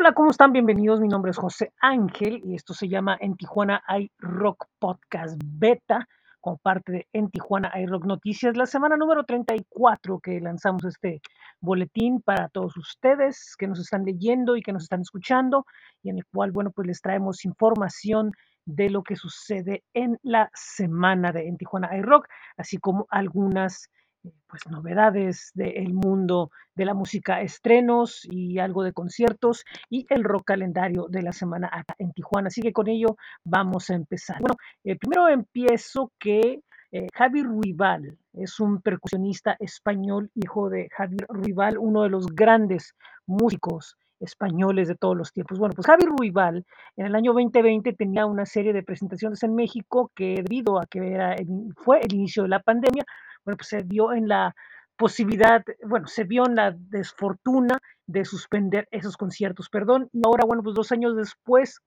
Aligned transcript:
Hola, 0.00 0.12
¿cómo 0.12 0.30
están? 0.30 0.52
Bienvenidos. 0.52 1.00
Mi 1.00 1.08
nombre 1.08 1.32
es 1.32 1.38
José 1.38 1.72
Ángel 1.80 2.40
y 2.44 2.54
esto 2.54 2.72
se 2.72 2.86
llama 2.86 3.18
En 3.20 3.36
Tijuana 3.36 3.82
hay 3.84 4.12
Rock 4.20 4.66
Podcast 4.78 5.36
Beta, 5.44 6.06
como 6.40 6.56
parte 6.58 6.92
de 6.92 7.08
En 7.12 7.28
Tijuana 7.32 7.72
hay 7.74 7.84
Rock 7.84 8.04
Noticias, 8.04 8.56
la 8.56 8.66
semana 8.66 8.96
número 8.96 9.24
34 9.24 10.20
que 10.20 10.40
lanzamos 10.40 10.84
este 10.84 11.20
boletín 11.60 12.22
para 12.22 12.48
todos 12.48 12.76
ustedes 12.76 13.56
que 13.58 13.66
nos 13.66 13.80
están 13.80 14.04
leyendo 14.04 14.56
y 14.56 14.62
que 14.62 14.72
nos 14.72 14.84
están 14.84 15.00
escuchando 15.00 15.66
y 16.00 16.10
en 16.10 16.18
el 16.18 16.26
cual, 16.26 16.52
bueno, 16.52 16.70
pues 16.70 16.86
les 16.86 17.00
traemos 17.00 17.44
información 17.44 18.30
de 18.66 18.90
lo 18.90 19.02
que 19.02 19.16
sucede 19.16 19.82
en 19.94 20.16
la 20.22 20.48
semana 20.54 21.32
de 21.32 21.48
En 21.48 21.56
Tijuana 21.56 21.88
hay 21.90 22.02
Rock, 22.02 22.28
así 22.56 22.78
como 22.78 23.08
algunas 23.10 23.90
pues 24.22 24.62
novedades 24.70 25.50
del 25.54 25.92
mundo 25.92 26.50
de 26.74 26.84
la 26.84 26.94
música, 26.94 27.40
estrenos 27.42 28.26
y 28.30 28.58
algo 28.58 28.82
de 28.82 28.92
conciertos 28.92 29.64
y 29.90 30.06
el 30.10 30.24
rock 30.24 30.44
calendario 30.46 31.06
de 31.08 31.22
la 31.22 31.32
semana 31.32 31.68
acá 31.72 31.94
en 31.98 32.12
Tijuana. 32.12 32.48
Así 32.48 32.62
que 32.62 32.72
con 32.72 32.88
ello 32.88 33.16
vamos 33.44 33.90
a 33.90 33.94
empezar. 33.94 34.40
Bueno, 34.40 34.56
eh, 34.84 34.96
primero 34.96 35.28
empiezo 35.28 36.12
que 36.18 36.60
eh, 36.90 37.06
Javi 37.14 37.42
Ruibal 37.42 38.16
es 38.32 38.60
un 38.60 38.80
percusionista 38.80 39.56
español, 39.60 40.30
hijo 40.34 40.70
de 40.70 40.88
Javier 40.96 41.26
Ruibal, 41.28 41.76
uno 41.78 42.02
de 42.02 42.08
los 42.08 42.26
grandes 42.26 42.94
músicos 43.26 43.96
españoles 44.20 44.88
de 44.88 44.94
todos 44.94 45.16
los 45.16 45.32
tiempos. 45.32 45.58
Bueno, 45.58 45.74
pues 45.74 45.86
Javi 45.86 46.06
Ruibal 46.06 46.64
en 46.96 47.06
el 47.06 47.14
año 47.14 47.32
2020 47.32 47.92
tenía 47.92 48.26
una 48.26 48.46
serie 48.46 48.72
de 48.72 48.82
presentaciones 48.82 49.42
en 49.42 49.54
México 49.54 50.10
que 50.14 50.42
debido 50.42 50.80
a 50.80 50.86
que 50.86 51.12
era 51.12 51.36
fue 51.76 52.00
el 52.00 52.14
inicio 52.14 52.42
de 52.44 52.48
la 52.48 52.60
pandemia, 52.60 53.04
bueno, 53.48 53.56
pues 53.56 53.68
se 53.68 53.82
vio 53.82 54.12
en 54.12 54.28
la 54.28 54.54
posibilidad, 54.98 55.64
bueno, 55.86 56.06
se 56.06 56.24
vio 56.24 56.44
en 56.46 56.54
la 56.54 56.74
desfortuna 56.76 57.78
de 58.06 58.26
suspender 58.26 58.86
esos 58.90 59.16
conciertos, 59.16 59.70
perdón, 59.70 60.10
y 60.12 60.20
ahora, 60.22 60.44
bueno, 60.44 60.62
pues 60.62 60.74
dos 60.74 60.92
años 60.92 61.16
después 61.16 61.80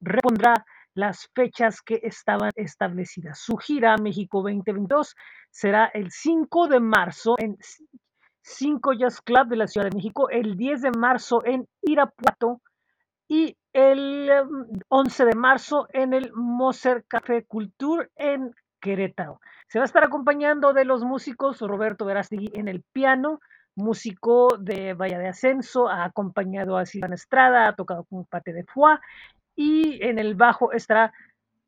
repondrá 0.00 0.64
las 0.94 1.28
fechas 1.34 1.82
que 1.82 2.00
estaban 2.02 2.50
establecidas. 2.56 3.40
Su 3.40 3.58
gira 3.58 3.96
México 3.98 4.38
2022 4.38 5.14
será 5.50 5.90
el 5.92 6.10
5 6.10 6.68
de 6.68 6.80
marzo 6.80 7.34
en 7.38 7.58
5 8.42 8.94
Jazz 8.94 9.20
Club 9.20 9.48
de 9.48 9.56
la 9.56 9.66
Ciudad 9.66 9.90
de 9.90 9.96
México, 9.96 10.30
el 10.30 10.56
10 10.56 10.80
de 10.80 10.90
marzo 10.92 11.44
en 11.44 11.66
Irapuato 11.82 12.62
y 13.28 13.54
el 13.74 14.30
11 14.88 15.24
de 15.26 15.34
marzo 15.34 15.88
en 15.92 16.14
el 16.14 16.32
Moser 16.32 17.04
Café 17.06 17.44
Culture 17.44 18.08
en 18.16 18.54
Querétaro. 18.80 19.40
Se 19.72 19.78
va 19.78 19.84
a 19.84 19.86
estar 19.86 20.04
acompañando 20.04 20.74
de 20.74 20.84
los 20.84 21.02
músicos 21.02 21.58
Roberto 21.60 22.04
Verástegui 22.04 22.50
en 22.52 22.68
el 22.68 22.82
piano, 22.82 23.40
músico 23.74 24.58
de 24.58 24.92
Valle 24.92 25.16
de 25.16 25.28
Ascenso, 25.28 25.88
ha 25.88 26.04
acompañado 26.04 26.76
a 26.76 26.84
Silvana 26.84 27.14
Estrada, 27.14 27.68
ha 27.68 27.74
tocado 27.74 28.04
con 28.04 28.26
Pate 28.26 28.52
de 28.52 28.64
Foix 28.64 29.00
y 29.56 29.98
en 30.04 30.18
el 30.18 30.34
bajo 30.34 30.72
estará 30.72 31.14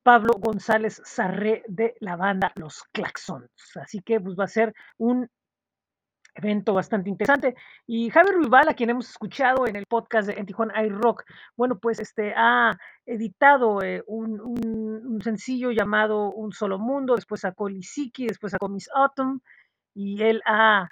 Pablo 0.03 0.35
González 0.39 1.01
Sarré 1.03 1.65
de 1.67 1.95
la 2.01 2.17
banda 2.17 2.53
Los 2.57 2.85
Claxons. 2.93 3.49
Así 3.77 4.03
que 4.03 4.21
pues 4.21 4.39
va 4.39 4.45
a 4.45 4.49
ser 4.49 4.75
un 4.99 5.31
evento 6.35 6.75
bastante 6.75 7.11
interesante. 7.11 7.55
Y 7.87 8.11
Javier 8.11 8.35
Ruibal, 8.35 8.69
a 8.69 8.75
quien 8.75 8.91
hemos 8.91 9.09
escuchado 9.09 9.67
en 9.67 9.77
el 9.77 9.87
podcast 9.87 10.29
de 10.29 10.35
En 10.35 10.47
Tijuana 10.47 10.83
iRock, 10.85 11.25
bueno, 11.57 11.79
pues 11.79 12.01
este 12.01 12.35
ha 12.37 12.73
editado 13.07 13.83
eh, 13.83 14.03
un, 14.07 14.41
un, 14.41 15.23
sencillo 15.23 15.71
llamado 15.71 16.31
Un 16.33 16.53
Solo 16.53 16.79
Mundo, 16.79 17.15
después 17.15 17.43
sacó 17.43 17.69
Lisiki, 17.69 18.27
después 18.27 18.51
sacó 18.51 18.69
Miss 18.69 18.89
Autumn, 18.95 19.41
y 19.95 20.23
él 20.23 20.43
ha 20.47 20.89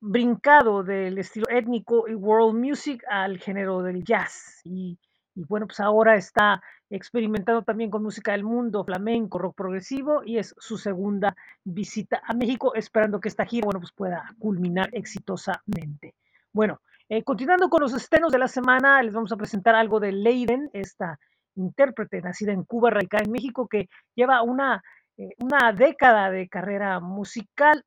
brincado 0.00 0.82
del 0.82 1.18
estilo 1.18 1.46
étnico 1.50 2.08
y 2.08 2.14
world 2.14 2.58
music 2.58 3.02
al 3.08 3.38
género 3.38 3.82
del 3.82 4.04
jazz. 4.04 4.60
Y, 4.64 4.98
y 5.38 5.44
bueno, 5.44 5.68
pues 5.68 5.78
ahora 5.78 6.16
está 6.16 6.60
experimentando 6.90 7.62
también 7.62 7.90
con 7.90 8.02
música 8.02 8.32
del 8.32 8.42
mundo, 8.42 8.84
flamenco, 8.84 9.38
rock 9.38 9.54
progresivo, 9.54 10.22
y 10.24 10.38
es 10.38 10.52
su 10.58 10.76
segunda 10.76 11.36
visita 11.62 12.20
a 12.26 12.34
México, 12.34 12.74
esperando 12.74 13.20
que 13.20 13.28
esta 13.28 13.46
gira, 13.46 13.66
bueno, 13.66 13.78
pues 13.78 13.92
pueda 13.92 14.34
culminar 14.40 14.88
exitosamente. 14.92 16.16
Bueno, 16.52 16.80
eh, 17.08 17.22
continuando 17.22 17.70
con 17.70 17.82
los 17.82 17.94
estrenos 17.94 18.32
de 18.32 18.38
la 18.40 18.48
semana, 18.48 19.00
les 19.00 19.14
vamos 19.14 19.30
a 19.30 19.36
presentar 19.36 19.76
algo 19.76 20.00
de 20.00 20.10
Leiden, 20.10 20.70
esta 20.72 21.20
intérprete 21.54 22.20
nacida 22.20 22.52
en 22.52 22.64
Cuba, 22.64 22.90
radicada 22.90 23.22
en 23.24 23.30
México, 23.30 23.68
que 23.68 23.88
lleva 24.16 24.42
una, 24.42 24.82
eh, 25.18 25.36
una 25.38 25.72
década 25.72 26.32
de 26.32 26.48
carrera 26.48 26.98
musical. 26.98 27.84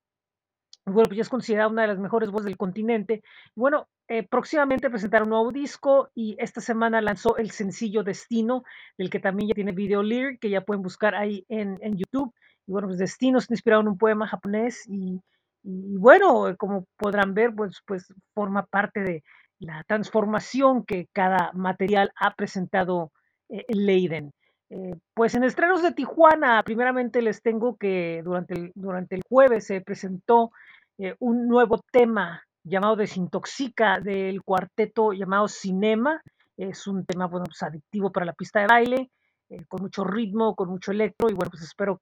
Bueno, 0.85 1.09
pues 1.09 1.17
ya 1.17 1.21
es 1.23 1.29
considerada 1.29 1.67
una 1.67 1.81
de 1.81 1.89
las 1.89 1.99
mejores 1.99 2.31
voces 2.31 2.45
del 2.45 2.57
continente. 2.57 3.21
Bueno, 3.55 3.89
eh, 4.11 4.27
próximamente 4.27 4.89
presentará 4.89 5.23
un 5.23 5.29
nuevo 5.29 5.53
disco 5.53 6.09
y 6.13 6.35
esta 6.37 6.59
semana 6.59 6.99
lanzó 6.99 7.37
el 7.37 7.51
sencillo 7.51 8.03
Destino, 8.03 8.65
del 8.97 9.09
que 9.09 9.21
también 9.21 9.47
ya 9.47 9.55
tiene 9.55 9.71
video 9.71 10.03
lyric, 10.03 10.41
que 10.41 10.49
ya 10.49 10.59
pueden 10.59 10.83
buscar 10.83 11.15
ahí 11.15 11.45
en, 11.47 11.79
YouTube. 11.95 12.33
Y 12.67 12.73
bueno, 12.73 12.89
pues 12.89 12.99
Destino 12.99 13.37
está 13.39 13.53
inspirado 13.53 13.83
en 13.83 13.87
un 13.87 13.97
poema 13.97 14.27
japonés 14.27 14.85
y, 14.89 15.21
y 15.63 15.95
bueno, 15.95 16.53
como 16.57 16.87
podrán 16.97 17.33
ver, 17.33 17.55
pues, 17.55 17.81
pues 17.87 18.13
forma 18.33 18.65
parte 18.65 18.99
de 18.99 19.23
la 19.59 19.81
transformación 19.87 20.83
que 20.83 21.07
cada 21.13 21.53
material 21.53 22.11
ha 22.17 22.35
presentado 22.35 23.13
eh, 23.47 23.63
Leiden. 23.69 24.33
Eh, 24.69 24.93
pues 25.13 25.35
en 25.35 25.45
estrenos 25.45 25.81
de 25.81 25.93
Tijuana, 25.93 26.61
primeramente 26.63 27.21
les 27.21 27.41
tengo 27.41 27.77
que 27.77 28.21
durante 28.25 28.55
el, 28.55 28.71
durante 28.75 29.15
el 29.15 29.21
jueves 29.29 29.67
se 29.67 29.79
presentó 29.79 30.51
eh, 30.97 31.15
un 31.19 31.47
nuevo 31.47 31.79
tema 31.93 32.43
llamado 32.63 32.95
Desintoxica 32.95 33.99
del 33.99 34.41
cuarteto 34.43 35.13
llamado 35.13 35.47
Cinema. 35.47 36.21
Es 36.57 36.87
un 36.87 37.05
tema 37.05 37.27
bueno, 37.27 37.45
pues, 37.45 37.63
adictivo 37.63 38.11
para 38.11 38.25
la 38.25 38.33
pista 38.33 38.59
de 38.59 38.67
baile, 38.67 39.11
eh, 39.49 39.65
con 39.67 39.81
mucho 39.81 40.03
ritmo, 40.03 40.55
con 40.55 40.69
mucho 40.69 40.91
electro 40.91 41.29
y 41.29 41.33
bueno, 41.33 41.49
pues 41.49 41.63
espero 41.63 41.99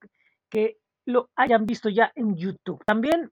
que, 0.50 0.78
lo 1.06 1.30
hayan 1.36 1.66
visto 1.66 1.90
ya 1.90 2.12
en 2.14 2.36
YouTube. 2.36 2.84
También 2.86 3.32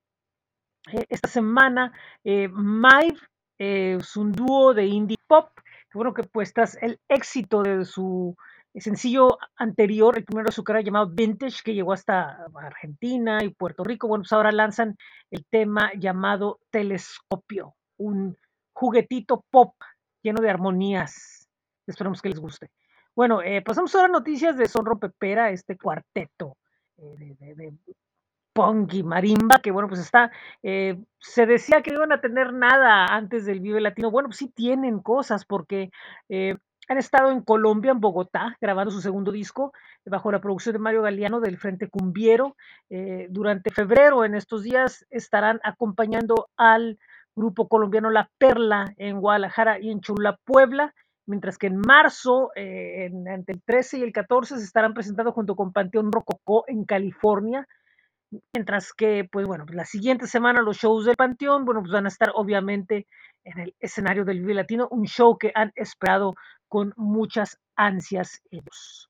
eh, 0.92 1.06
esta 1.10 1.28
semana 1.28 1.94
eh, 2.24 2.48
Maeve 2.48 3.20
es 3.60 4.18
un 4.18 4.32
dúo 4.32 4.74
de 4.74 4.86
indie 4.86 5.18
pop, 5.28 5.50
bueno 5.94 6.14
que 6.14 6.24
pues 6.24 6.54
tras 6.54 6.76
el 6.82 7.00
éxito 7.08 7.62
de 7.62 7.86
su 7.86 8.36
el 8.74 8.82
sencillo 8.82 9.38
anterior, 9.56 10.18
el 10.18 10.26
primero 10.26 10.48
de 10.48 10.52
su 10.52 10.64
carrera 10.64 10.86
llamado 10.86 11.10
Vintage, 11.10 11.62
que 11.64 11.74
llegó 11.74 11.94
hasta 11.94 12.46
Argentina 12.56 13.44
y 13.44 13.50
Puerto 13.50 13.84
Rico. 13.84 14.08
Bueno, 14.08 14.24
pues 14.24 14.34
ahora 14.34 14.52
lanzan 14.52 14.98
el 15.32 15.46
tema 15.46 15.92
llamado 15.98 16.60
Telescopio, 16.70 17.76
un 17.98 18.38
juguetito 18.74 19.44
pop 19.50 19.74
lleno 20.22 20.42
de 20.42 20.50
armonías. 20.50 21.48
Esperamos 21.88 22.22
que 22.22 22.30
les 22.30 22.40
guste. 22.40 22.70
Bueno, 23.16 23.42
eh, 23.42 23.64
pasamos 23.64 23.96
ahora 23.96 24.08
a 24.08 24.12
noticias 24.12 24.58
de 24.58 24.68
Son 24.68 24.86
Pepera, 25.00 25.50
este 25.50 25.76
cuarteto 25.76 26.58
eh, 26.98 27.36
de, 27.40 27.56
de, 27.56 27.74
y 28.92 29.04
marimba, 29.04 29.60
que 29.60 29.72
bueno, 29.72 29.88
pues 29.88 30.02
está, 30.02 30.32
eh, 30.64 31.00
se 31.20 31.46
decía 31.46 31.82
que 31.82 31.92
no 31.92 31.98
iban 31.98 32.12
a 32.12 32.22
tener 32.22 32.54
nada 32.54 33.06
antes 33.06 33.46
del 33.46 33.60
Vive 33.60 33.82
Latino. 33.82 34.10
Bueno, 34.12 34.30
pues 34.30 34.38
sí 34.38 34.50
tienen 34.50 35.00
cosas, 35.00 35.46
porque 35.46 35.92
han 36.88 36.98
estado 36.98 37.32
en 37.32 37.42
Colombia, 37.42 37.92
en 37.92 38.00
Bogotá, 38.00 38.56
grabando 38.62 38.92
su 38.92 39.02
segundo 39.02 39.32
disco 39.32 39.74
bajo 40.06 40.32
la 40.32 40.40
producción 40.40 40.74
de 40.74 40.80
Mario 40.80 41.02
Galeano 41.02 41.40
del 41.40 41.58
Frente 41.58 41.90
Cumbiero. 41.90 42.56
Eh, 42.90 43.28
durante 43.30 43.72
febrero, 43.72 44.24
en 44.24 44.36
estos 44.36 44.64
días, 44.64 45.06
estarán 45.10 45.60
acompañando 45.64 46.50
al 46.56 46.98
grupo 47.36 47.68
colombiano 47.68 48.10
La 48.10 48.30
Perla 48.38 48.94
en 48.98 49.20
Guadalajara 49.20 49.80
y 49.80 49.92
en 49.92 50.02
Chula, 50.02 50.40
Puebla, 50.44 50.94
mientras 51.26 51.58
que 51.58 51.68
en 51.68 51.78
marzo, 51.78 52.52
eh, 52.56 53.06
en, 53.06 53.28
entre 53.28 53.56
el 53.56 53.62
13 53.64 54.00
y 54.00 54.04
el 54.04 54.14
14, 54.14 54.58
se 54.58 54.64
estarán 54.64 54.94
presentando 54.94 55.34
junto 55.34 55.56
con 55.56 55.74
Panteón 55.74 56.12
Rococó 56.12 56.64
en 56.68 56.86
California. 56.86 57.68
Mientras 58.54 58.92
que, 58.92 59.28
pues 59.32 59.48
bueno, 59.48 59.66
la 59.70 59.86
siguiente 59.86 60.28
semana 60.28 60.62
los 60.62 60.78
shows 60.78 61.06
del 61.06 61.16
Panteón, 61.16 61.64
bueno, 61.64 61.82
pues 61.82 61.94
van 61.94 62.06
a 62.06 62.10
estar 62.10 62.32
obviamente 62.36 63.08
en 63.46 63.60
el 63.60 63.76
escenario 63.80 64.26
del 64.26 64.42
Vive 64.42 64.54
Latino, 64.54 64.88
un 64.92 65.06
show 65.06 65.38
que 65.38 65.52
han 65.56 65.72
esperado 65.76 66.36
con 66.68 66.94
muchas 66.98 67.60
ansias 67.76 68.42
ellos. 68.52 69.10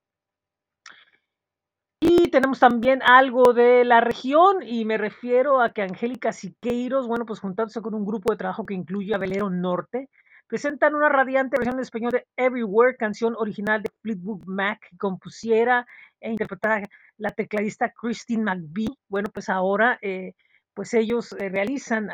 Y 2.00 2.30
tenemos 2.30 2.60
también 2.60 3.02
algo 3.02 3.54
de 3.54 3.84
la 3.84 4.02
región 4.02 4.62
y 4.62 4.86
me 4.86 4.98
refiero 4.98 5.62
a 5.62 5.74
que 5.74 5.82
Angélica 5.82 6.32
Siqueiros, 6.32 7.08
bueno, 7.08 7.26
pues 7.26 7.40
juntándose 7.40 7.82
con 7.82 7.96
un 7.96 8.06
grupo 8.06 8.32
de 8.32 8.38
trabajo 8.38 8.66
que 8.66 8.76
incluye 8.76 9.16
a 9.16 9.18
Velero 9.18 9.50
Norte, 9.50 10.10
presentan 10.48 10.94
una 10.94 11.10
radiante 11.10 11.58
versión 11.58 11.76
en 11.76 11.82
español 11.82 12.12
de 12.12 12.28
Everywhere, 12.38 12.98
canción 12.98 13.36
original 13.36 13.82
de 13.82 13.90
Fleetwood 14.02 14.44
Mac, 14.46 14.80
que 14.90 14.98
compusiera 14.98 15.88
e 16.20 16.32
interpretara 16.32 16.88
la 17.18 17.32
tecladista 17.32 17.92
Christine 17.92 18.44
McVie. 18.44 18.98
Bueno, 19.10 19.30
pues 19.34 19.50
ahora 19.50 19.98
eh, 20.02 20.34
pues 20.78 20.94
ellos 20.94 21.36
eh, 21.40 21.50
realizan, 21.50 22.12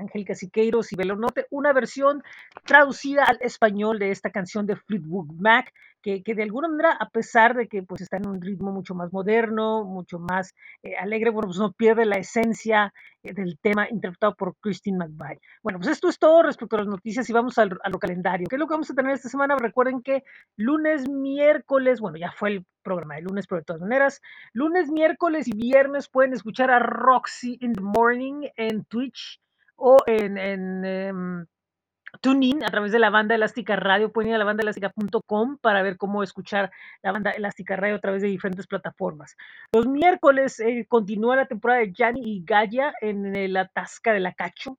Angélica 0.00 0.34
Siqueiros 0.34 0.90
y 0.90 0.96
Velero 0.96 1.18
Norte, 1.18 1.46
una 1.50 1.74
versión 1.74 2.22
traducida 2.64 3.24
al 3.24 3.36
español 3.42 3.98
de 3.98 4.10
esta 4.10 4.30
canción 4.30 4.64
de 4.64 4.74
Fleetwood 4.74 5.34
Mac, 5.38 5.70
que, 6.24 6.34
de 6.34 6.42
alguna 6.42 6.68
manera, 6.68 6.92
a 6.92 7.08
pesar 7.08 7.56
de 7.56 7.66
que 7.66 7.82
pues 7.82 8.00
está 8.00 8.18
en 8.18 8.28
un 8.28 8.40
ritmo 8.40 8.70
mucho 8.70 8.94
más 8.94 9.12
moderno, 9.12 9.84
mucho 9.84 10.20
más 10.20 10.54
eh, 10.84 10.96
alegre, 10.96 11.30
bueno, 11.30 11.48
pues 11.48 11.58
no 11.58 11.72
pierde 11.72 12.06
la 12.06 12.16
esencia 12.16 12.92
eh, 13.24 13.34
del 13.34 13.58
tema 13.58 13.88
interpretado 13.90 14.36
por 14.36 14.54
Christine 14.60 14.98
McVie. 14.98 15.40
Bueno, 15.64 15.80
pues 15.80 15.90
esto 15.90 16.08
es 16.08 16.18
todo 16.18 16.44
respecto 16.44 16.76
a 16.76 16.80
las 16.80 16.88
noticias 16.88 17.28
y 17.28 17.32
vamos 17.32 17.58
al, 17.58 17.76
a 17.82 17.90
lo 17.90 17.98
calendario. 17.98 18.46
¿Qué 18.48 18.54
es 18.54 18.60
lo 18.60 18.68
que 18.68 18.74
vamos 18.74 18.90
a 18.90 18.94
tener 18.94 19.12
esta 19.12 19.28
semana? 19.28 19.56
Recuerden 19.56 20.00
que 20.00 20.22
lunes, 20.56 21.08
miércoles, 21.08 22.00
bueno, 22.00 22.18
ya 22.18 22.30
fue 22.30 22.50
el 22.50 22.66
programa 22.82 23.16
de 23.16 23.22
lunes, 23.22 23.48
pero 23.48 23.60
de 23.60 23.64
todas 23.64 23.82
maneras, 23.82 24.20
lunes, 24.52 24.88
miércoles 24.90 25.48
y 25.48 25.56
viernes 25.56 26.08
pueden 26.08 26.34
escuchar 26.34 26.70
a 26.70 26.78
Roxy 26.78 27.58
in 27.60 27.72
the 27.72 27.80
Morning 27.80 28.48
en 28.56 28.84
Twitch 28.84 29.40
o 29.74 29.96
en, 30.06 30.36
um, 31.14 31.46
TuneIn 32.16 32.64
a 32.64 32.68
través 32.68 32.92
de 32.92 32.98
la 32.98 33.10
banda 33.10 33.34
elástica 33.34 33.76
radio. 33.76 34.12
Pueden 34.12 34.30
ir 34.30 34.34
a 34.36 34.38
la 34.38 34.44
banda 34.44 34.62
elástica.com 34.62 35.58
para 35.58 35.82
ver 35.82 35.96
cómo 35.96 36.22
escuchar 36.22 36.70
la 37.02 37.12
banda 37.12 37.30
elástica 37.30 37.76
radio 37.76 37.96
a 37.96 38.00
través 38.00 38.22
de 38.22 38.28
diferentes 38.28 38.66
plataformas. 38.66 39.36
Los 39.72 39.86
miércoles 39.86 40.60
eh, 40.60 40.86
continúa 40.88 41.36
la 41.36 41.46
temporada 41.46 41.80
de 41.80 41.92
Gianni 41.92 42.20
y 42.24 42.44
Gaya 42.44 42.94
en 43.00 43.52
la 43.52 43.68
Tasca 43.68 44.12
de 44.12 44.20
la 44.20 44.32
Cacho, 44.32 44.78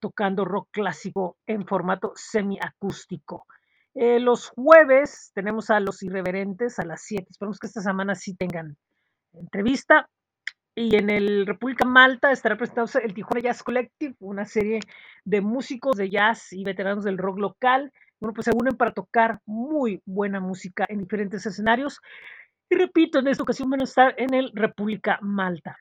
tocando 0.00 0.44
rock 0.44 0.68
clásico 0.70 1.38
en 1.46 1.66
formato 1.66 2.12
semiacústico. 2.14 3.46
Eh, 3.94 4.18
los 4.18 4.48
jueves 4.48 5.30
tenemos 5.34 5.70
a 5.70 5.78
los 5.78 6.02
irreverentes 6.02 6.78
a 6.78 6.84
las 6.84 7.02
7. 7.02 7.26
Esperamos 7.30 7.58
que 7.58 7.68
esta 7.68 7.80
semana 7.80 8.14
sí 8.14 8.34
tengan 8.34 8.76
entrevista. 9.32 10.08
Y 10.76 10.96
en 10.96 11.08
el 11.08 11.46
República 11.46 11.84
Malta 11.84 12.32
estará 12.32 12.56
presentándose 12.56 12.98
el 13.04 13.14
Tijuana 13.14 13.42
Jazz 13.42 13.62
Collective, 13.62 14.16
una 14.18 14.44
serie 14.44 14.80
de 15.24 15.40
músicos 15.40 15.96
de 15.96 16.10
jazz 16.10 16.52
y 16.52 16.64
veteranos 16.64 17.04
del 17.04 17.18
rock 17.18 17.38
local. 17.38 17.92
Bueno, 18.20 18.34
pues 18.34 18.46
se 18.46 18.50
unen 18.52 18.76
para 18.76 18.92
tocar 18.92 19.38
muy 19.46 20.02
buena 20.04 20.40
música 20.40 20.84
en 20.88 20.98
diferentes 20.98 21.46
escenarios. 21.46 22.00
Y 22.68 22.74
repito, 22.74 23.20
en 23.20 23.28
esta 23.28 23.44
ocasión 23.44 23.70
van 23.70 23.82
a 23.82 23.84
estar 23.84 24.14
en 24.18 24.34
el 24.34 24.50
República 24.52 25.20
Malta. 25.22 25.78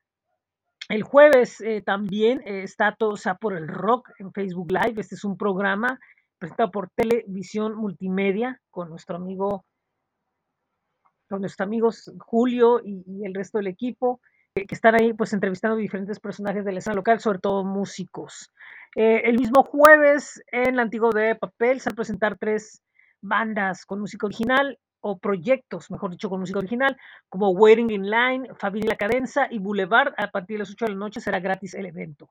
El 0.89 1.01
jueves 1.01 1.59
eh, 1.61 1.81
también 1.81 2.41
eh, 2.45 2.61
está 2.61 2.95
todo 2.95 3.11
o 3.11 3.17
sea, 3.17 3.35
por 3.35 3.57
el 3.57 3.67
rock 3.67 4.11
en 4.19 4.31
Facebook 4.31 4.71
Live. 4.71 5.01
Este 5.01 5.15
es 5.15 5.23
un 5.23 5.37
programa 5.37 5.99
presentado 6.37 6.69
por 6.69 6.91
Televisión 6.91 7.75
Multimedia 7.75 8.61
con 8.69 8.89
nuestro 8.89 9.15
amigo, 9.15 9.65
con 11.29 11.39
nuestros 11.41 11.65
amigos 11.65 12.11
Julio 12.19 12.79
y, 12.83 13.03
y 13.07 13.25
el 13.25 13.33
resto 13.33 13.57
del 13.57 13.67
equipo 13.67 14.19
que 14.53 14.75
están 14.75 14.95
ahí 14.95 15.13
pues 15.13 15.33
entrevistando 15.33 15.75
diferentes 15.77 16.19
personajes 16.19 16.63
de 16.63 16.71
la 16.71 16.79
escena 16.79 16.95
local, 16.95 17.19
sobre 17.19 17.39
todo 17.39 17.63
músicos. 17.63 18.51
Eh, 18.95 19.21
el 19.25 19.39
mismo 19.39 19.63
jueves 19.63 20.43
en 20.51 20.75
la 20.75 20.83
Antiguo 20.83 21.09
de 21.11 21.35
Papel 21.35 21.79
se 21.79 21.89
van 21.89 21.93
a 21.93 21.95
presentar 21.95 22.37
tres 22.37 22.83
bandas 23.21 23.85
con 23.85 23.99
música 23.99 24.27
original 24.27 24.77
o 24.99 25.17
proyectos, 25.17 25.89
mejor 25.89 26.11
dicho, 26.11 26.29
con 26.29 26.39
música 26.39 26.59
original, 26.59 26.95
como 27.29 27.49
Waiting 27.49 27.89
in 27.89 28.09
Line, 28.09 28.49
Fabini 28.55 28.87
La 28.87 28.95
Cadenza 28.95 29.47
y 29.49 29.57
Boulevard. 29.57 30.13
A 30.17 30.27
partir 30.27 30.55
de 30.55 30.59
las 30.59 30.71
8 30.71 30.85
de 30.85 30.91
la 30.91 30.97
noche 30.97 31.19
será 31.19 31.39
gratis 31.39 31.73
el 31.73 31.87
evento. 31.87 32.29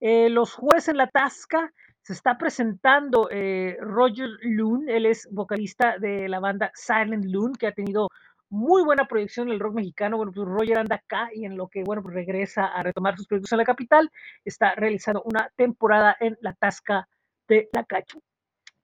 Eh, 0.00 0.30
los 0.30 0.54
jueves 0.54 0.88
en 0.88 0.96
la 0.96 1.08
Tasca 1.08 1.72
se 2.02 2.14
está 2.14 2.38
presentando 2.38 3.28
eh, 3.30 3.76
Roger 3.80 4.30
Loon, 4.40 4.88
él 4.88 5.04
es 5.04 5.28
vocalista 5.30 5.98
de 5.98 6.28
la 6.28 6.40
banda 6.40 6.70
Silent 6.74 7.26
Loon, 7.26 7.52
que 7.52 7.66
ha 7.66 7.72
tenido 7.72 8.08
muy 8.50 8.82
buena 8.82 9.06
proyección 9.06 9.48
en 9.48 9.54
el 9.54 9.60
rock 9.60 9.74
mexicano. 9.74 10.16
Bueno, 10.16 10.32
pues 10.32 10.46
Roger 10.46 10.78
anda 10.78 10.96
acá 10.96 11.28
y 11.34 11.44
en 11.44 11.56
lo 11.56 11.68
que, 11.68 11.82
bueno, 11.84 12.02
pues 12.02 12.14
regresa 12.14 12.66
a 12.66 12.82
retomar 12.82 13.16
sus 13.16 13.26
proyectos 13.26 13.52
en 13.52 13.58
la 13.58 13.64
capital, 13.64 14.10
está 14.44 14.74
realizando 14.74 15.22
una 15.24 15.50
temporada 15.56 16.16
en 16.20 16.36
la 16.40 16.54
Tasca 16.54 17.08
de 17.48 17.68
la 17.72 17.84
Cacho. 17.84 18.20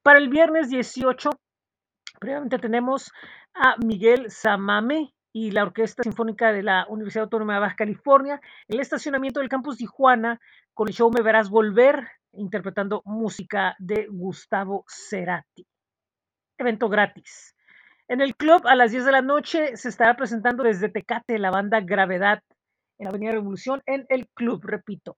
Para 0.02 0.19
el 0.19 0.28
viernes 0.28 0.69
18, 0.69 1.31
previamente 2.20 2.58
tenemos 2.58 3.11
a 3.55 3.76
Miguel 3.84 4.31
Samame 4.31 5.14
y 5.32 5.50
la 5.50 5.64
Orquesta 5.64 6.02
Sinfónica 6.02 6.52
de 6.52 6.62
la 6.62 6.87
Universidad 6.88 7.25
Autónoma 7.25 7.55
de 7.55 7.61
Baja 7.61 7.76
California, 7.76 8.40
el 8.69 8.81
estacionamiento 8.81 9.40
del 9.40 9.49
campus 9.49 9.78
Tijuana, 9.78 10.40
con 10.75 10.88
el 10.88 10.94
show 10.94 11.11
Me 11.11 11.22
Verás 11.22 11.50
Volver, 11.50 12.06
interpretando 12.32 13.02
música 13.05 13.75
de 13.78 14.06
Gustavo 14.11 14.84
Cerati. 14.88 15.66
Evento 16.58 16.88
gratis. 16.88 17.53
En 18.06 18.20
el 18.20 18.36
club 18.36 18.66
a 18.66 18.74
las 18.74 18.90
10 18.90 19.06
de 19.06 19.12
la 19.12 19.22
noche 19.22 19.78
se 19.78 19.88
estará 19.88 20.14
presentando 20.14 20.62
desde 20.62 20.90
Tecate 20.90 21.38
la 21.38 21.50
banda 21.50 21.80
Gravedad 21.80 22.42
en 22.98 23.04
la 23.04 23.10
Avenida 23.10 23.32
Revolución 23.32 23.82
en 23.86 24.04
el 24.10 24.28
club, 24.34 24.60
repito. 24.62 25.16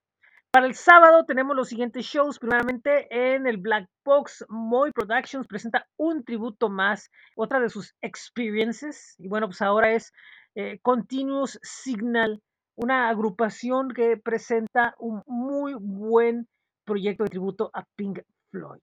Para 0.52 0.66
el 0.66 0.74
sábado 0.74 1.24
tenemos 1.26 1.56
los 1.56 1.68
siguientes 1.68 2.06
shows. 2.06 2.38
Primeramente 2.38 3.08
en 3.10 3.48
el 3.48 3.56
Black 3.56 3.88
Box, 4.04 4.46
Moy 4.48 4.92
Productions 4.92 5.48
presenta 5.48 5.86
un 5.96 6.24
tributo 6.24 6.68
más, 6.68 7.10
otra 7.34 7.58
de 7.58 7.70
sus 7.70 7.92
experiences. 8.02 9.16
Y 9.18 9.26
bueno, 9.26 9.48
pues 9.48 9.60
ahora 9.62 9.92
es 9.92 10.12
eh, 10.54 10.78
Continuous 10.80 11.58
Signal, 11.62 12.40
una 12.76 13.08
agrupación 13.08 13.88
que 13.88 14.16
presenta 14.16 14.94
un 15.00 15.24
muy 15.26 15.74
buen 15.74 16.46
proyecto 16.84 17.24
de 17.24 17.30
tributo 17.30 17.68
a 17.74 17.84
Pink 17.96 18.20
Floyd. 18.52 18.80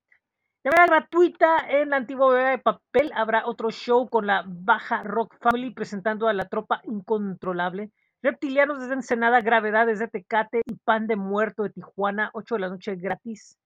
De 0.64 0.70
manera 0.70 0.86
gratuita 0.86 1.58
en 1.68 1.90
la 1.90 1.96
antigua 1.96 2.32
bebé 2.32 2.50
de 2.52 2.58
papel 2.58 3.12
habrá 3.14 3.46
otro 3.46 3.70
show 3.70 4.08
con 4.08 4.26
la 4.26 4.44
Baja 4.46 5.02
Rock 5.02 5.36
Family 5.38 5.74
presentando 5.74 6.26
a 6.26 6.32
la 6.32 6.48
tropa 6.48 6.80
incontrolable. 6.84 7.90
Reptilianos 8.22 8.80
desde 8.80 8.94
Ensenada, 8.94 9.42
Gravedad 9.42 9.86
desde 9.86 10.08
Tecate 10.08 10.62
y 10.64 10.76
Pan 10.76 11.06
de 11.06 11.16
Muerto 11.16 11.64
de 11.64 11.68
Tijuana, 11.68 12.30
8 12.32 12.54
de 12.54 12.60
la 12.62 12.70
noche 12.70 12.96
gratis. 12.96 13.58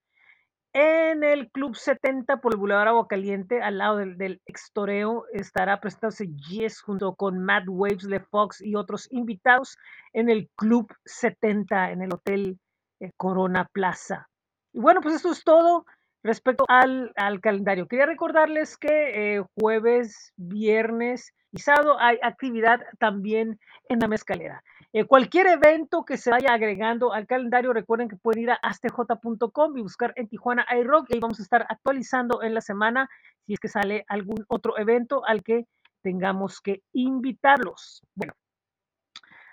En 0.73 1.23
el 1.23 1.53
Club 1.53 1.77
70 1.77 2.41
por 2.41 2.55
el 2.55 2.59
Boulevard 2.59 2.89
Agua 2.89 3.07
Caliente, 3.07 3.63
al 3.63 3.79
lado 3.79 3.99
del, 3.99 4.19
del 4.19 4.43
Extoreo, 4.45 5.25
estará 5.33 5.79
presentándose 5.79 6.27
Yes 6.49 6.81
junto 6.81 7.15
con 7.15 7.39
Mad 7.39 7.69
Waves, 7.69 8.03
Le 8.03 8.19
Fox 8.19 8.61
y 8.61 8.75
otros 8.75 9.07
invitados 9.13 9.79
en 10.13 10.31
el 10.31 10.51
Club 10.57 10.93
70 11.05 11.93
en 11.93 12.03
el 12.03 12.13
Hotel 12.13 12.59
eh, 12.99 13.13
Corona 13.17 13.69
Plaza. 13.73 14.29
Y 14.73 14.81
bueno, 14.81 15.01
pues 15.01 15.15
esto 15.15 15.31
es 15.31 15.45
todo. 15.45 15.85
Respecto 16.23 16.65
al, 16.69 17.13
al 17.17 17.41
calendario, 17.41 17.87
quería 17.87 18.07
recordarles 18.07 18.77
que 18.77 19.37
eh, 19.37 19.45
jueves, 19.55 20.33
viernes 20.37 21.33
y 21.53 21.61
sábado 21.61 21.97
hay 21.99 22.19
actividad 22.23 22.81
también 22.99 23.59
en 23.89 24.01
la 24.01 24.09
mezcalera. 24.09 24.63
Eh, 24.93 25.05
cualquier 25.05 25.47
evento 25.47 26.05
que 26.05 26.17
se 26.17 26.31
vaya 26.31 26.53
agregando 26.53 27.13
al 27.13 27.27
calendario, 27.27 27.73
recuerden 27.73 28.09
que 28.09 28.17
pueden 28.17 28.43
ir 28.43 28.51
a 28.51 28.55
astj.com 28.55 29.77
y 29.77 29.83
buscar 29.83 30.13
en 30.17 30.29
Tijuana 30.29 30.67
iRock 30.79 31.11
y 31.11 31.15
ahí 31.15 31.21
vamos 31.21 31.41
a 31.41 31.43
estar 31.43 31.67
actualizando 31.69 32.43
en 32.43 32.55
la 32.55 32.61
semana 32.61 33.09
si 33.47 33.55
es 33.55 33.61
que 33.61 33.69
sale 33.69 34.05
algún 34.09 34.45
otro 34.49 34.79
evento 34.79 35.25
al 35.27 35.43
que 35.43 35.67
tengamos 36.03 36.61
que 36.61 36.83
invitarlos. 36.93 38.03
Bueno, 38.15 38.35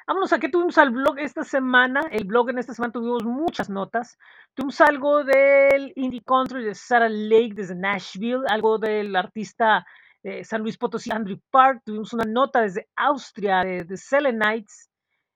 Vámonos 0.08 0.34
a 0.34 0.40
qué 0.40 0.50
tuvimos 0.50 0.78
al 0.78 0.92
blog 0.92 1.18
esta 1.18 1.44
semana. 1.44 2.02
El 2.12 2.26
blog 2.26 2.52
en 2.52 2.60
esta 2.60 2.76
semana 2.76 2.94
tuvimos 2.94 3.24
muchas 3.24 3.72
notas. 3.72 4.20
Tuvimos 4.54 4.80
algo 4.82 5.24
del 5.24 5.94
indie 5.96 6.22
country 6.24 6.64
de 6.64 6.76
Sarah 6.76 7.10
Lake 7.10 7.54
desde 7.56 7.74
Nashville, 7.74 8.44
algo 8.48 8.78
del 8.78 9.16
artista 9.16 9.84
de 10.22 10.44
San 10.44 10.62
Luis 10.62 10.78
Potosí, 10.78 11.12
Andrew 11.12 11.40
Park. 11.50 11.82
Tuvimos 11.84 12.14
una 12.14 12.24
nota 12.24 12.62
desde 12.62 12.88
Austria 12.96 13.64
de, 13.64 13.84
de 13.84 13.98
Selenites, 13.98 14.92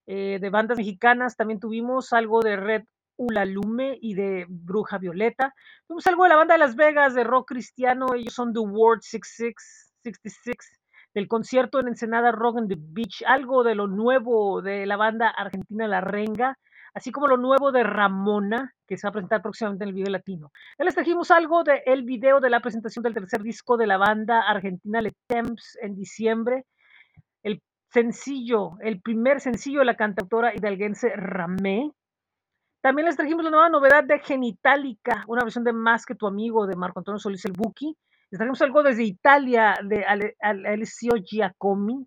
eh, 0.05 0.37
de 0.39 0.49
bandas 0.51 0.77
mexicanas. 0.77 1.35
También 1.35 1.59
tuvimos 1.59 2.13
algo 2.13 2.41
de 2.41 2.55
Red 2.55 2.83
Ulalume 3.17 3.97
y 3.99 4.13
de 4.13 4.45
Bruja 4.47 4.99
Violeta. 4.99 5.55
Tuvimos 5.87 6.05
algo 6.05 6.23
de 6.23 6.29
la 6.29 6.35
banda 6.35 6.53
de 6.53 6.59
Las 6.59 6.75
Vegas 6.75 7.15
de 7.15 7.23
rock 7.23 7.47
cristiano. 7.47 8.13
Ellos 8.13 8.35
son 8.35 8.53
The 8.53 8.59
World 8.59 9.01
66. 9.01 9.89
66 10.03 10.78
del 11.13 11.27
concierto 11.27 11.79
en 11.79 11.87
Ensenada 11.87 12.31
Rock 12.31 12.57
and 12.59 12.69
the 12.69 12.77
Beach, 12.77 13.23
algo 13.27 13.63
de 13.63 13.75
lo 13.75 13.87
nuevo 13.87 14.61
de 14.61 14.85
la 14.85 14.97
banda 14.97 15.29
argentina 15.29 15.87
La 15.87 16.01
Renga, 16.01 16.57
así 16.93 17.11
como 17.11 17.27
lo 17.27 17.37
nuevo 17.37 17.71
de 17.71 17.83
Ramona, 17.83 18.73
que 18.87 18.97
se 18.97 19.07
va 19.07 19.09
a 19.09 19.13
presentar 19.13 19.41
próximamente 19.41 19.83
en 19.83 19.89
el 19.89 19.95
video 19.95 20.11
latino. 20.11 20.51
Ya 20.77 20.85
les 20.85 20.95
trajimos 20.95 21.31
algo 21.31 21.63
del 21.63 21.81
el 21.85 22.03
video 22.03 22.39
de 22.39 22.49
la 22.49 22.59
presentación 22.59 23.03
del 23.03 23.13
tercer 23.13 23.41
disco 23.41 23.77
de 23.77 23.87
la 23.87 23.97
banda 23.97 24.41
argentina 24.41 25.01
Le 25.01 25.13
Temps 25.27 25.77
en 25.81 25.95
diciembre, 25.95 26.65
el 27.43 27.61
sencillo, 27.91 28.73
el 28.81 29.01
primer 29.01 29.39
sencillo 29.39 29.79
de 29.79 29.85
la 29.85 29.95
cantautora 29.95 30.53
hidalguense 30.55 31.11
Ramé. 31.15 31.91
También 32.81 33.07
les 33.07 33.17
trajimos 33.17 33.43
la 33.43 33.51
nueva 33.51 33.69
novedad 33.69 34.03
de 34.03 34.19
Genitalica, 34.19 35.25
una 35.27 35.43
versión 35.43 35.63
de 35.63 35.73
Más 35.73 36.05
que 36.05 36.15
tu 36.15 36.27
amigo 36.27 36.65
de 36.65 36.75
Marco 36.75 36.99
Antonio 36.99 37.19
Solís 37.19 37.43
el 37.45 37.51
Buki, 37.51 37.95
les 38.31 38.37
traemos 38.37 38.61
algo 38.61 38.83
desde 38.83 39.03
Italia 39.03 39.75
de 39.83 40.05
Alessio 40.41 41.13
Giacomi. 41.15 42.05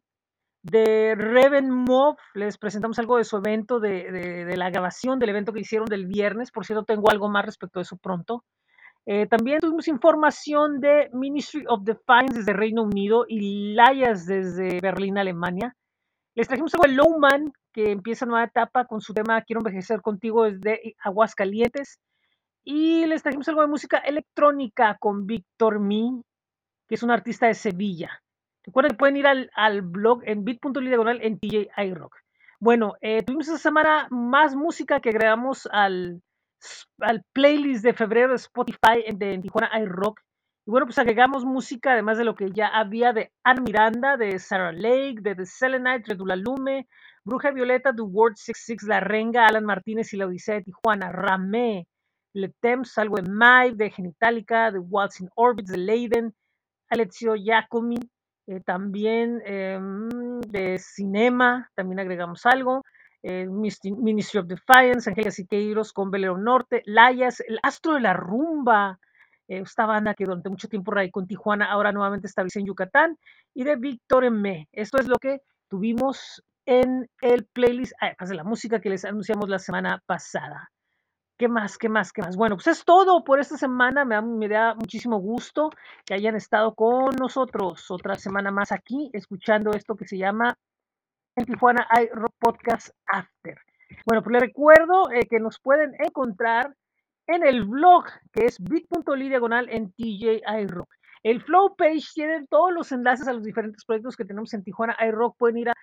De 0.65 1.17
Reven 1.17 1.71
Mob, 1.71 2.17
les 2.35 2.57
presentamos 2.57 2.97
algo 3.01 3.17
de 3.17 3.25
su 3.25 3.37
evento, 3.37 3.81
de, 3.81 4.13
de, 4.13 4.57
la 4.57 4.71
grabación 4.71 5.19
del 5.19 5.31
evento 5.31 5.53
que 5.53 5.59
hicieron 5.59 5.87
del 5.87 6.07
viernes. 6.07 6.53
Por 6.53 6.65
cierto, 6.65 6.85
tengo 6.85 7.11
algo 7.11 7.29
más 7.29 7.45
respecto 7.45 7.81
de 7.81 7.83
eso 7.83 7.97
pronto. 7.97 8.45
Eh, 9.05 9.27
también 9.27 9.59
tuvimos 9.59 9.89
información 9.89 10.79
de 10.81 11.11
Ministry 11.13 11.65
of 11.67 11.83
Defense 11.83 12.39
desde 12.39 12.53
Reino 12.53 12.85
Unido 12.85 13.25
y 13.27 13.75
Layas 13.75 14.27
desde 14.27 14.81
Berlín, 14.81 15.19
Alemania. 15.19 15.75
Les 16.37 16.47
trajimos 16.47 16.73
algo 16.75 16.87
de 16.87 16.95
Lowman, 16.95 17.53
que 17.73 17.91
empieza 17.91 18.27
nueva 18.27 18.45
etapa 18.45 18.85
con 18.85 19.01
su 19.01 19.13
tema 19.13 19.43
Quiero 19.43 19.61
envejecer 19.61 20.01
contigo 20.01 20.45
desde 20.45 20.95
Aguascalientes. 21.01 21.99
Y 22.65 23.07
les 23.07 23.23
trajimos 23.23 23.49
algo 23.49 23.63
de 23.63 23.69
música 23.69 23.99
electrónica 23.99 24.97
con 25.01 25.27
Víctor 25.27 25.81
Mi, 25.81 26.23
que 26.89 26.95
es 26.95 27.03
un 27.03 27.11
artista 27.11 27.47
de 27.47 27.55
Sevilla. 27.55 28.23
Recuerden 28.65 28.93
que 28.93 28.99
pueden 28.99 29.17
ir 29.17 29.27
al, 29.27 29.51
al 29.55 29.83
blog 29.83 30.23
en 30.25 30.45
bit.ly 30.45 30.89
diagonal 30.89 31.21
en 31.23 31.41
TJ 31.41 31.71
iRock. 31.77 32.17
Bueno, 32.61 32.95
eh, 33.01 33.23
tuvimos 33.25 33.49
esta 33.49 33.59
semana 33.59 34.07
más 34.11 34.55
música 34.55 35.01
que 35.01 35.09
agregamos 35.09 35.69
al, 35.73 36.23
al 37.01 37.25
playlist 37.33 37.83
de 37.83 37.93
febrero 37.93 38.29
de 38.29 38.37
Spotify 38.37 39.05
de 39.13 39.39
Tijuana 39.39 39.71
iRock. 39.81 40.21
Y 40.65 40.71
bueno, 40.71 40.87
pues 40.87 40.99
agregamos 41.01 41.45
música, 41.45 41.93
además 41.93 42.19
de 42.19 42.25
lo 42.25 42.37
que 42.37 42.53
ya 42.53 42.69
había 42.69 43.13
de 43.13 43.33
Anne 43.43 43.63
Miranda, 43.63 44.17
de 44.17 44.39
Sarah 44.39 44.71
Lake, 44.71 45.17
de 45.21 45.35
The 45.35 45.47
Selenite, 45.47 46.05
Redula 46.07 46.37
Lume, 46.37 46.87
Bruja 47.25 47.51
Violeta, 47.51 47.93
The 47.93 48.03
World 48.03 48.37
66, 48.37 48.85
La 48.85 49.01
Renga, 49.01 49.47
Alan 49.47 49.65
Martínez 49.65 50.15
y 50.15 50.17
la 50.17 50.27
Odisea 50.27 50.55
de 50.55 50.63
Tijuana, 50.63 51.11
Ramé, 51.11 51.89
Le 52.35 52.49
Temps, 52.61 52.99
algo 52.99 53.17
de 53.17 53.31
Mai, 53.31 53.75
de 53.75 53.91
Genitalica, 53.91 54.71
The 54.73 54.79
Waltz 54.79 55.21
in 55.21 55.29
Orbits, 55.35 55.71
de 55.71 55.79
Leiden, 55.79 56.35
Alexio 56.89 57.35
Giacomi, 57.35 57.99
eh, 58.47 58.61
también 58.61 59.43
eh, 59.45 59.79
de 60.49 60.79
Cinema, 60.79 61.71
también 61.75 62.01
agregamos 62.01 62.45
algo. 62.47 62.83
Eh, 63.23 63.47
Ministry 63.49 64.41
of 64.41 64.47
Defiance, 64.47 65.09
Angélica 65.09 65.31
Siqueiros 65.31 65.93
con 65.93 66.11
Velero 66.11 66.37
Norte, 66.37 66.83
Layas, 66.87 67.41
el 67.41 67.59
Astro 67.63 67.95
de 67.95 68.01
la 68.01 68.15
Rumba, 68.15 68.99
esta 69.47 69.87
banda 69.87 70.15
que 70.15 70.25
durante 70.25 70.49
mucho 70.49 70.69
tiempo 70.69 70.93
radicó 70.93 71.21
en 71.21 71.27
Tijuana, 71.27 71.71
ahora 71.71 71.93
nuevamente 71.93 72.27
está 72.27 72.43
en 72.43 72.67
Yucatán, 72.67 73.19
y 73.55 73.65
de 73.65 73.77
Víctor 73.77 74.25
M. 74.25 74.69
Esto 74.73 74.99
es 74.99 75.07
lo 75.07 75.17
que 75.17 75.43
tuvimos 75.69 76.43
en 76.67 77.09
el 77.21 77.47
playlist, 77.53 77.93
además 78.01 78.29
de 78.29 78.35
la 78.35 78.45
música 78.45 78.81
que 78.81 78.91
les 78.91 79.05
anunciamos 79.05 79.49
la 79.49 79.59
semana 79.59 80.03
pasada. 80.07 80.71
¿Qué 81.39 81.49
más? 81.49 81.77
¿Qué 81.79 81.89
más? 81.89 82.13
¿Qué 82.13 82.23
más? 82.23 82.37
Bueno, 82.37 82.57
pues 82.57 82.69
es 82.69 82.85
todo 82.85 83.25
por 83.25 83.41
esta 83.41 83.57
semana. 83.57 84.05
Me 84.05 84.49
da, 84.49 84.75
muchísimo 84.75 85.19
gusto 85.19 85.71
que 86.05 86.15
hayan 86.15 86.37
estado 86.37 86.75
con 86.75 87.17
nosotros 87.17 87.91
otra 87.91 88.15
semana 88.15 88.51
más 88.51 88.71
aquí, 88.71 89.11
escuchando 89.13 89.73
esto 89.73 89.97
que 89.97 90.07
se 90.07 90.19
llama 90.19 90.57
en 91.35 91.47
Tijuana 91.47 91.87
hay 91.89 92.09
Rock 92.13 92.35
Podcast 92.39 92.91
After. 93.07 93.59
Bueno, 94.07 94.23
pues 94.23 94.35
les 94.35 94.43
recuerdo 94.43 95.11
eh, 95.11 95.27
que 95.29 95.41
nos 95.41 95.59
pueden 95.61 95.95
encontrar 95.99 96.77
en 97.27 97.47
el 97.47 97.65
blog 97.65 98.05
que 98.33 98.45
es 98.45 98.59
bit.ly 98.61 99.29
diagonal 99.29 99.69
en 99.71 99.93
TJ 99.93 100.43
iRock. 100.61 100.89
El 101.23 101.41
Flow 101.43 101.77
page 101.77 102.05
tiene 102.15 102.47
todos 102.49 102.73
los 102.73 102.91
enlaces 102.91 103.29
a 103.29 103.33
los 103.33 103.45
diferentes 103.45 103.85
proyectos 103.85 104.17
que 104.17 104.25
tenemos 104.25 104.53
en 104.55 104.65
Tijuana 104.65 104.97
iRock. 105.07 105.37
Pueden 105.39 105.59
ir 105.59 105.69
a 105.71 105.75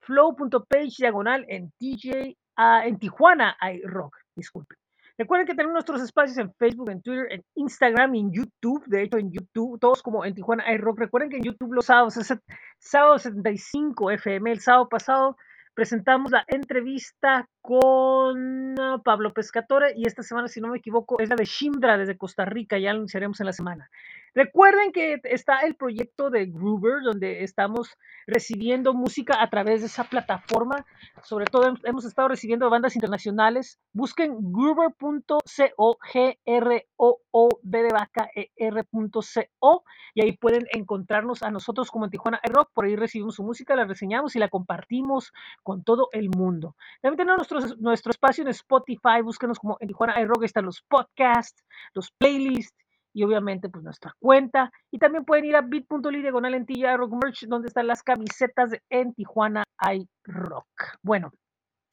flow.page 0.00 0.94
diagonal 0.98 1.44
en 1.48 1.72
TJ, 1.78 2.36
uh, 2.58 2.86
en 2.86 2.98
Tijuana 2.98 3.56
iRock. 3.60 4.16
Disculpen. 4.36 4.83
Recuerden 5.16 5.46
que 5.46 5.54
tenemos 5.54 5.74
nuestros 5.74 6.02
espacios 6.02 6.38
en 6.38 6.52
Facebook, 6.54 6.90
en 6.90 7.00
Twitter, 7.00 7.26
en 7.30 7.44
Instagram 7.54 8.14
y 8.16 8.20
en 8.20 8.32
YouTube. 8.32 8.84
De 8.86 9.02
hecho, 9.02 9.18
en 9.18 9.30
YouTube, 9.30 9.78
todos 9.78 10.02
como 10.02 10.24
en 10.24 10.34
Tijuana 10.34 10.72
iRock. 10.72 10.98
Recuerden 10.98 11.30
que 11.30 11.36
en 11.36 11.44
YouTube 11.44 11.72
los 11.72 11.86
sábados 11.86 12.16
es 12.16 12.34
sábado 12.78 13.18
75 13.18 14.10
FM. 14.10 14.50
El 14.50 14.60
sábado 14.60 14.88
pasado 14.88 15.36
presentamos 15.74 16.30
la 16.30 16.44
entrevista 16.48 17.48
con 17.60 18.74
Pablo 19.04 19.32
Pescatore 19.32 19.92
y 19.96 20.06
esta 20.06 20.22
semana, 20.22 20.48
si 20.48 20.60
no 20.60 20.68
me 20.68 20.78
equivoco, 20.78 21.20
es 21.20 21.28
la 21.28 21.36
de 21.36 21.44
Shimdra 21.44 21.98
desde 21.98 22.16
Costa 22.16 22.44
Rica, 22.44 22.78
ya 22.78 22.90
anunciaremos 22.90 23.40
en 23.40 23.46
la 23.46 23.52
semana. 23.52 23.90
Recuerden 24.34 24.90
que 24.92 25.20
está 25.24 25.60
el 25.60 25.76
proyecto 25.76 26.28
de 26.28 26.46
Groover, 26.46 27.02
donde 27.02 27.44
estamos 27.44 27.96
recibiendo 28.26 28.92
música 28.92 29.40
a 29.40 29.48
través 29.48 29.80
de 29.80 29.86
esa 29.86 30.04
plataforma. 30.04 30.84
Sobre 31.22 31.46
todo 31.46 31.72
hemos 31.84 32.04
estado 32.04 32.28
recibiendo 32.28 32.68
bandas 32.68 32.96
internacionales. 32.96 33.78
Busquen 33.92 34.36
groover.co, 34.40 35.98
g 36.12 36.38
r 36.44 36.88
o 36.96 37.20
o 37.30 37.48
b 37.62 37.82
de 37.82 37.88
vaca 37.92 38.28
e 38.34 38.50
r.co 38.56 39.84
y 40.14 40.22
ahí 40.22 40.36
pueden 40.36 40.66
encontrarnos 40.72 41.42
a 41.42 41.50
nosotros 41.50 41.90
como 41.90 42.04
en 42.04 42.10
Tijuana 42.10 42.40
Rock. 42.44 42.70
Por 42.74 42.86
ahí 42.86 42.96
recibimos 42.96 43.36
su 43.36 43.44
música, 43.44 43.76
la 43.76 43.84
reseñamos 43.84 44.36
y 44.36 44.38
la 44.38 44.48
compartimos 44.48 45.32
con 45.62 45.84
todo 45.84 46.08
el 46.12 46.28
mundo. 46.30 46.76
También 47.02 47.18
tenemos 47.18 47.50
nuestro, 47.50 47.76
nuestro 47.78 48.10
espacio 48.10 48.42
en 48.42 48.48
Spotify. 48.48 49.22
Búsquenos 49.22 49.58
como 49.58 49.76
en 49.80 49.88
Tijuana 49.88 50.14
Rock. 50.24 50.44
Están 50.44 50.64
los 50.64 50.82
podcasts, 50.82 51.64
los 51.92 52.10
playlists 52.12 52.83
y 53.14 53.22
obviamente 53.22 53.70
pues 53.70 53.84
nuestra 53.84 54.14
cuenta. 54.18 54.70
Y 54.90 54.98
también 54.98 55.24
pueden 55.24 55.46
ir 55.46 55.56
a 55.56 55.62
bit.ly 55.62 56.20
diagonal 56.20 56.54
en 56.54 56.66
Rock 56.98 57.12
Merch, 57.22 57.46
donde 57.46 57.68
están 57.68 57.86
las 57.86 58.02
camisetas 58.02 58.72
En 58.90 59.14
Tijuana 59.14 59.64
hay 59.78 60.08
Rock. 60.24 60.66
Bueno, 61.02 61.32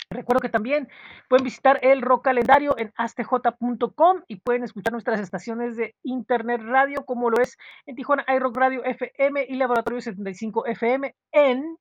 recuerdo 0.10 0.42
que 0.42 0.50
también 0.50 0.90
pueden 1.30 1.44
visitar 1.44 1.80
el 1.84 2.02
rock 2.02 2.26
calendario 2.26 2.78
en 2.78 2.92
astj.com 2.96 4.22
y 4.28 4.38
pueden 4.38 4.64
escuchar 4.64 4.92
nuestras 4.92 5.20
estaciones 5.20 5.78
de 5.78 5.96
internet 6.04 6.62
radio, 6.64 7.06
como 7.06 7.30
lo 7.30 7.40
es 7.40 7.58
en 7.86 7.96
Tijuana 7.96 8.26
iRock 8.28 8.58
Radio 8.58 8.84
FM 8.84 9.46
y 9.48 9.56
Laboratorio 9.56 10.02
75 10.02 10.66
FM 10.66 11.16
en 11.32 11.78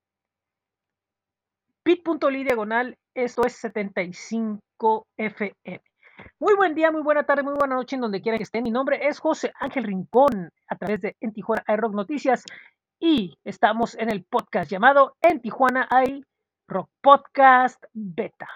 bit.ly 1.85 2.45
diagonal, 2.45 2.99
esto 3.15 3.45
es 3.47 3.55
75 3.55 5.07
FM. 5.17 5.90
Muy 6.39 6.55
buen 6.55 6.75
día, 6.75 6.91
muy 6.91 7.03
buena 7.03 7.25
tarde, 7.25 7.43
muy 7.43 7.55
buena 7.55 7.75
noche 7.75 7.97
en 7.97 8.03
donde 8.03 8.21
quiera 8.21 8.39
que 8.39 8.45
estén. 8.45 8.63
Mi 8.63 8.71
nombre 8.71 9.07
es 9.07 9.19
José 9.19 9.53
Ángel 9.59 9.85
Rincón 9.85 10.51
a 10.69 10.77
través 10.77 11.01
de 11.01 11.17
En 11.21 11.33
Tijuana 11.33 11.63
hay 11.67 11.77
Rock 11.77 11.95
Noticias 11.95 12.45
y 12.99 13.39
estamos 13.45 13.97
en 13.97 14.11
el 14.11 14.25
podcast 14.25 14.71
llamado 14.71 15.17
En 15.21 15.41
Tijuana 15.41 15.87
hay 15.91 16.25
Rock 16.67 16.91
Podcast 17.01 17.83
Beta. 17.93 18.49